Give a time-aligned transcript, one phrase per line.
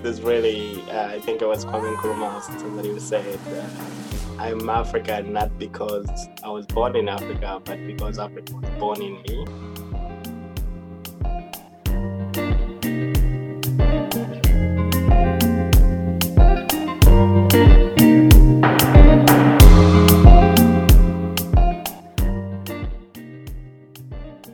[0.00, 5.32] There's really, uh, I think it was Kwame Nkrumah, somebody who said, uh, I'm African
[5.32, 6.08] not because
[6.42, 9.44] I was born in Africa, but because Africa was born in me.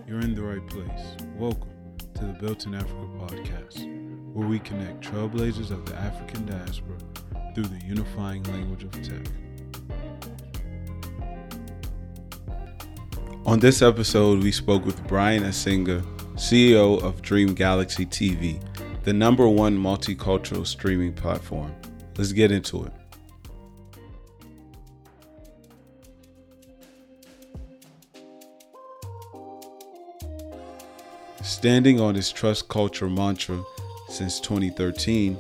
[0.07, 1.17] You're in the right place.
[1.37, 1.71] Welcome
[2.17, 3.08] to the Built in Africa
[4.59, 6.97] we connect trailblazers of the African diaspora
[7.55, 9.25] through the unifying language of tech.
[13.47, 16.03] On this episode, we spoke with Brian Asinga,
[16.35, 18.61] CEO of Dream Galaxy TV,
[19.05, 21.73] the number one multicultural streaming platform.
[22.17, 22.93] Let's get into it.
[31.43, 33.63] Standing on his trust culture mantra
[34.09, 35.39] since 2013,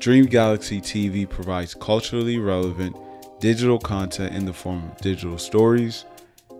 [0.00, 2.96] Dream Galaxy TV provides culturally relevant
[3.40, 6.04] digital content in the form of digital stories,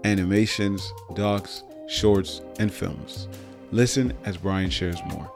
[0.05, 3.29] animations, docs, shorts, and films.
[3.73, 5.31] Listen as Brian shares more.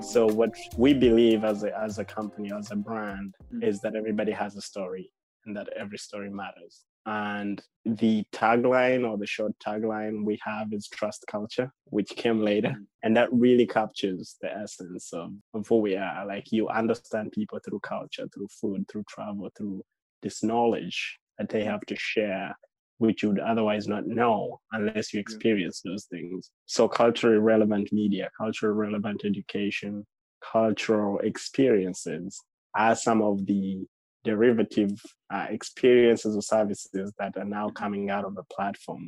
[0.00, 3.62] So what we believe as a, as a company, as a brand, mm-hmm.
[3.62, 5.10] is that everybody has a story
[5.44, 6.84] and that every story matters.
[7.08, 12.68] And the tagline or the short tagline we have is trust culture, which came later.
[12.68, 12.86] Mm.
[13.02, 16.26] And that really captures the essence of, of who we are.
[16.26, 19.82] Like you understand people through culture, through food, through travel, through
[20.20, 22.54] this knowledge that they have to share,
[22.98, 25.22] which you would otherwise not know unless you mm.
[25.22, 26.50] experience those things.
[26.66, 30.06] So culturally relevant media, culturally relevant education,
[30.42, 32.38] cultural experiences
[32.76, 33.86] are some of the
[34.32, 34.92] derivative
[35.34, 39.04] uh, experiences or services that are now coming out of the platform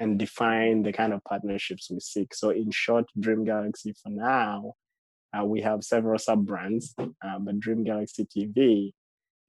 [0.00, 2.34] and define the kind of partnerships we seek.
[2.34, 4.72] So, in short, Dream Galaxy for now,
[5.34, 8.92] uh, we have several sub brands, uh, but Dream Galaxy TV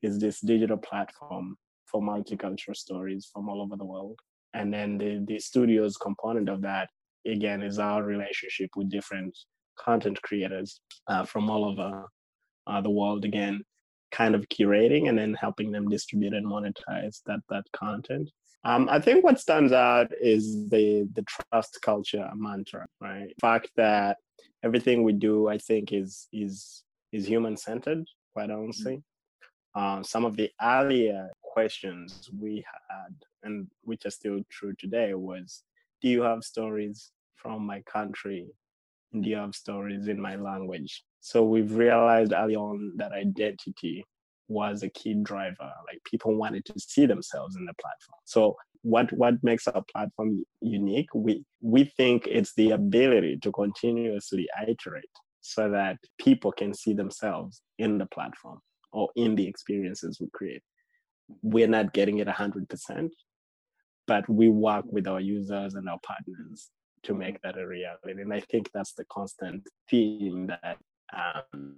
[0.02, 1.56] is this digital platform
[1.90, 4.20] for multicultural stories from all over the world.
[4.54, 6.90] And then the, the studios component of that,
[7.26, 9.38] again, is our relationship with different
[9.80, 12.08] content creators uh, from all over
[12.68, 13.24] uh, the world.
[13.26, 13.64] Again,
[14.12, 18.30] kind of curating and then helping them distribute and monetize that that content.
[18.64, 23.30] Um, I think what stands out is the the trust culture mantra, right?
[23.30, 24.18] The fact that
[24.64, 28.06] everything we do, I think, is is is human centered.
[28.34, 29.02] Quite honestly,
[29.76, 33.14] uh, some of the earlier questions we had,
[33.44, 35.64] and which are still true today, was,
[36.02, 38.48] "Do you have stories from my country?
[39.22, 44.06] Do you have stories in my language?" So we've realized early on that identity
[44.48, 45.72] was a key driver.
[45.88, 48.20] Like people wanted to see themselves in the platform.
[48.26, 51.10] So what what makes our platform unique?
[51.14, 55.06] We we think it's the ability to continuously iterate
[55.42, 58.60] so that people can see themselves in the platform
[58.92, 60.62] or in the experiences we create.
[61.42, 63.10] We're not getting it 100%,
[64.08, 66.70] but we work with our users and our partners
[67.04, 68.22] to make that a reality.
[68.22, 70.78] And I think that's the constant theme that
[71.14, 71.76] um,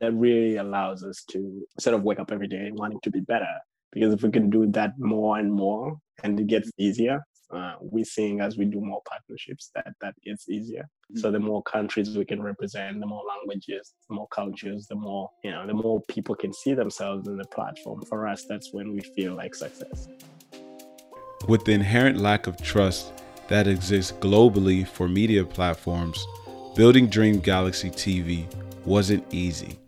[0.00, 3.46] that really allows us to sort of wake up every day wanting to be better.
[3.92, 7.22] Because if we can do that more and more, and it gets easier,
[7.54, 10.82] uh, we're seeing as we do more partnerships that that gets easier.
[10.82, 11.20] Mm-hmm.
[11.20, 15.30] So the more countries we can represent, the more languages, the more cultures, the more
[15.42, 18.02] you know, the more people can see themselves in the platform.
[18.02, 20.08] For us, that's when we feel like success.
[21.48, 23.12] With the inherent lack of trust
[23.48, 26.26] that exists globally for media platforms,
[26.78, 28.44] building Dream Galaxy TV
[28.84, 29.80] wasn't easy.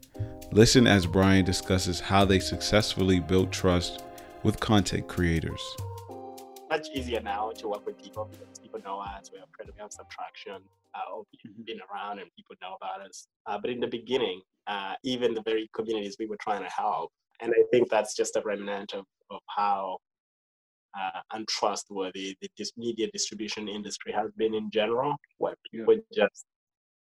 [0.50, 4.02] Listen as Brian discusses how they successfully built trust
[4.42, 5.60] with content creators.
[6.68, 9.30] Much easier now to work with people because people know us.
[9.32, 10.60] We have we have some traction.
[10.92, 13.28] Uh, we've been around and people know about us.
[13.46, 17.12] Uh, but in the beginning, uh, even the very communities we were trying to help,
[17.40, 19.98] and I think that's just a remnant of, of how
[20.98, 26.24] uh, untrustworthy the this media distribution industry has been in general, where people yeah.
[26.24, 26.46] just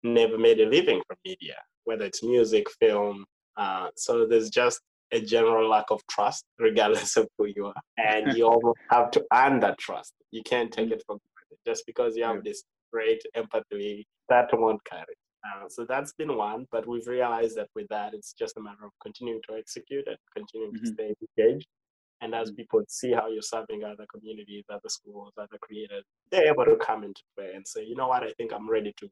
[0.06, 3.26] never made a living from media, whether it's music, film.
[3.58, 4.82] Uh, so there's just
[5.12, 7.82] a general lack of trust, regardless of who you are.
[7.98, 10.14] And you almost have to earn that trust.
[10.32, 14.84] You can't take it for granted just because you have this great empathy that won't
[14.86, 15.16] carry.
[15.46, 18.86] Uh, so that's been one, but we've realized that with that, it's just a matter
[18.86, 20.86] of continuing to execute it, continuing mm-hmm.
[20.86, 21.68] to stay engaged.
[22.22, 22.56] And as mm-hmm.
[22.56, 27.04] people see how you're serving other communities, other schools, other creators, they're able to come
[27.04, 29.10] into play and say, you know what, I think I'm ready to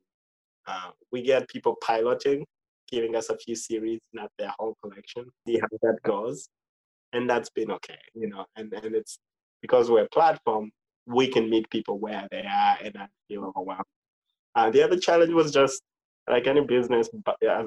[0.67, 2.45] uh, we get people piloting,
[2.89, 6.47] giving us a few series, not their whole collection, see how that goes.
[7.13, 9.19] And that's been okay, you know, and, and it's
[9.61, 10.71] because we're a platform,
[11.05, 13.83] we can meet people where they are and not feel overwhelmed.
[14.55, 15.81] Uh, the other challenge was just
[16.29, 17.09] like any business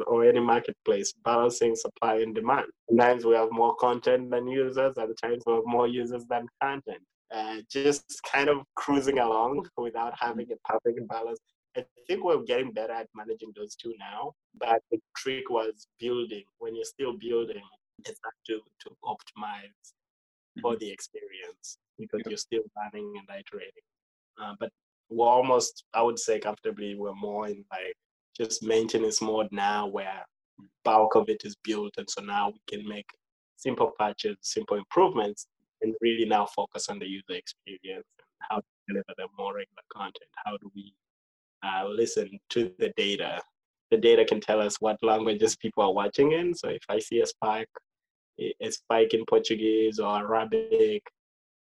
[0.06, 2.66] or any marketplace, balancing supply and demand.
[2.88, 7.02] Sometimes we have more content than users, other times we have more users than content.
[7.34, 11.40] Uh, just kind of cruising along without having a perfect balance.
[11.76, 16.44] I think we're getting better at managing those two now, but the trick was building.
[16.58, 17.62] When you're still building,
[18.00, 19.92] it's not to, to optimize
[20.60, 20.78] for mm-hmm.
[20.80, 23.82] the experience because you're still learning and iterating.
[24.40, 24.70] Uh, but
[25.10, 27.94] we're almost, I would say, comfortably, we're more in like
[28.36, 30.24] just maintenance mode now where
[30.84, 31.94] bulk of it is built.
[31.96, 33.06] And so now we can make
[33.56, 35.46] simple patches, simple improvements,
[35.82, 39.82] and really now focus on the user experience and how to deliver them more regular
[39.92, 40.30] content.
[40.44, 40.92] How do we
[41.62, 43.40] uh, listen to the data?
[43.90, 46.54] The data can tell us what languages people are watching in.
[46.54, 47.68] So if I see a spike,
[48.38, 51.02] a spike in Portuguese or Arabic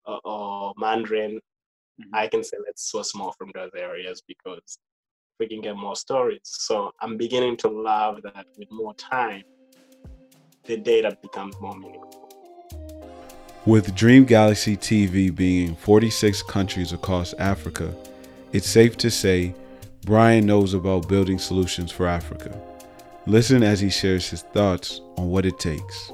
[0.05, 2.15] or, or Mandarin, mm-hmm.
[2.15, 4.77] I can say let's source more from those areas because
[5.39, 6.41] we can get more stories.
[6.43, 9.43] So I'm beginning to love that with more time,
[10.63, 12.25] the data becomes more meaningful.
[13.65, 17.95] With Dream Galaxy TV being in 46 countries across Africa,
[18.51, 19.55] it's safe to say
[20.05, 22.55] Brian knows about building solutions for Africa.
[23.25, 26.11] Listen as he shares his thoughts on what it takes.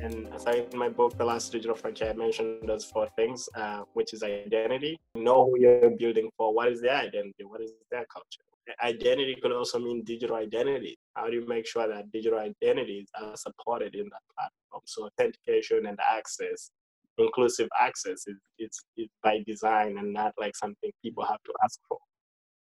[0.00, 3.48] And as I in my book, The Last Digital Frontier, I mentioned those four things,
[3.56, 5.00] uh, which is identity.
[5.16, 6.54] Know who you're building for.
[6.54, 7.42] What is their identity?
[7.42, 8.42] What is their culture?
[8.80, 10.96] Identity could also mean digital identity.
[11.14, 14.82] How do you make sure that digital identities are supported in that platform?
[14.84, 16.70] So authentication and access,
[17.18, 21.80] inclusive access is, is, is by design and not like something people have to ask
[21.88, 21.98] for.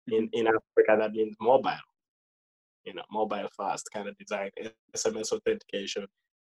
[0.08, 1.72] In, in Africa, that means mobile
[2.84, 4.50] you know, mobile fast kind of design,
[4.94, 6.06] SMS authentication,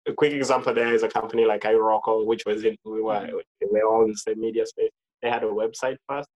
[0.06, 3.28] a quick example there is a company like iROKO, which was in we were
[3.60, 4.90] we were all in the same media space.
[5.20, 6.28] They had a website first,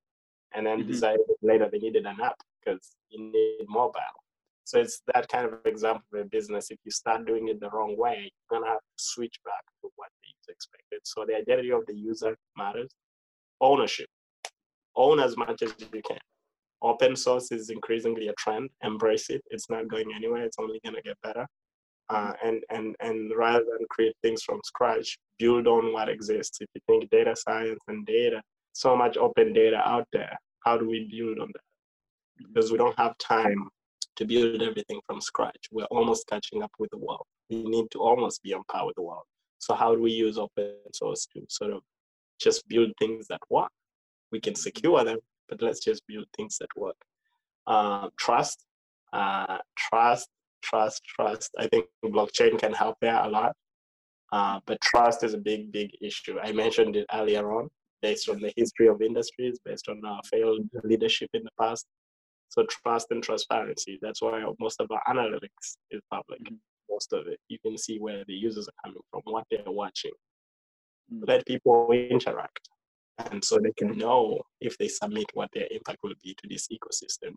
[0.55, 0.91] and then mm-hmm.
[0.91, 4.01] decided later they needed an app because you need mobile.
[4.65, 6.71] So it's that kind of example of a business.
[6.71, 9.91] If you start doing it the wrong way, you're gonna have to switch back to
[9.97, 11.01] what the user expected.
[11.05, 12.91] So the identity of the user matters.
[13.61, 14.09] Ownership.
[14.97, 16.19] Own as much as you can.
[16.83, 18.71] Open source is increasingly a trend.
[18.83, 19.43] Embrace it.
[19.51, 20.45] It's not going anywhere.
[20.45, 21.47] It's only gonna get better
[22.09, 26.59] uh, and and and rather than create things from scratch, build on what exists.
[26.61, 28.43] If you think data science and data,
[28.73, 30.39] so much open data out there.
[30.65, 32.47] How do we build on that?
[32.47, 33.69] Because we don't have time
[34.17, 35.69] to build everything from scratch.
[35.71, 37.27] We're almost catching up with the world.
[37.51, 39.25] We need to almost be on par with the world.
[39.59, 41.83] So how do we use open source to sort of
[42.41, 43.71] just build things that work?
[44.33, 46.97] We can secure them, but let's just build things that work.
[47.67, 48.65] Uh, trust,
[49.13, 50.29] uh, trust
[50.67, 51.51] trust, trust.
[51.59, 53.53] I think blockchain can help there a lot.
[54.33, 56.39] Uh, but trust is a big, big issue.
[56.43, 57.69] I mentioned it earlier on,
[58.03, 61.87] based on the history of industries, based on our failed leadership in the past.
[62.49, 63.99] So trust and transparency.
[64.03, 66.43] That's why most of our analytics is public.
[66.43, 66.57] Mm-hmm.
[66.91, 70.13] Most of it, you can see where the users are coming from, what they're watching.
[71.13, 71.25] Mm-hmm.
[71.29, 72.69] Let people interact,
[73.19, 76.69] and so they can know if they submit what their impact will be to this
[76.69, 77.35] ecosystem.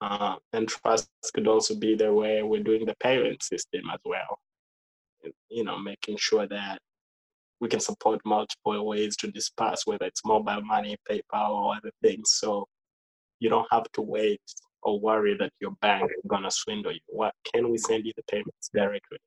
[0.00, 4.40] Uh, and trust could also be the way we're doing the payment system as well.
[5.48, 6.80] You know, making sure that
[7.60, 12.32] we can support multiple ways to disperse, whether it's mobile money, PayPal, or other things.
[12.32, 12.66] So
[13.38, 14.40] you don't have to wait
[14.82, 17.00] or worry that your bank is gonna swindle you.
[17.06, 19.18] What can we send you the payments directly?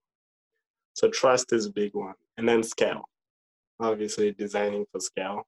[0.94, 3.08] So trust is a big one, and then scale.
[3.80, 5.44] Obviously, designing for scale.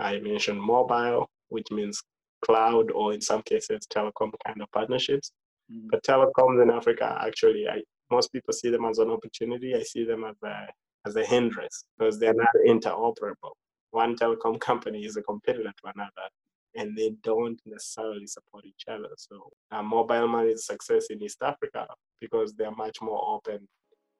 [0.00, 2.02] I mentioned mobile, which means
[2.44, 5.32] cloud or in some cases telecom kind of partnerships.
[5.70, 5.88] Mm-hmm.
[5.90, 9.74] But telecoms in Africa, actually, I, most people see them as an opportunity.
[9.74, 10.66] I see them as a,
[11.06, 13.52] as a hindrance because they're not interoperable.
[13.90, 16.28] One telecom company is a competitor to another,
[16.76, 19.10] and they don't necessarily support each other.
[19.16, 21.86] So, uh, mobile money is success in East Africa
[22.20, 23.66] because they're much more open.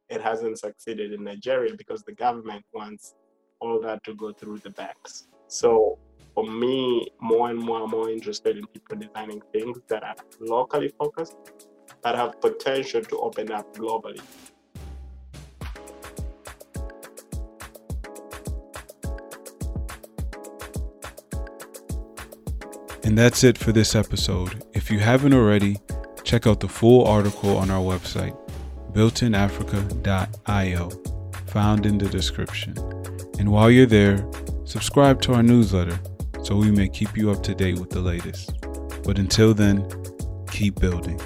[0.09, 3.15] It hasn't succeeded in Nigeria because the government wants
[3.61, 5.29] all that to go through the banks.
[5.51, 5.99] So
[6.33, 10.93] for me, more and more, and more interested in people designing things that are locally
[10.97, 11.35] focused,
[12.03, 14.21] that have potential to open up globally.
[23.03, 24.63] And that's it for this episode.
[24.73, 25.79] If you haven't already,
[26.23, 28.39] check out the full article on our website,
[28.93, 30.91] builtinafrica.io,
[31.49, 32.79] found in the description.
[33.41, 34.25] And while you're there,
[34.71, 35.99] subscribe to our newsletter
[36.45, 38.55] so we may keep you up to date with the latest.
[39.03, 39.85] But until then,
[40.49, 41.19] keep building.